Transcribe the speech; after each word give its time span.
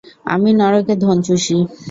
আমি 0.33 0.49
নরকে 0.53 0.93
ধোন 1.03 1.17
চুষি। 1.21 1.57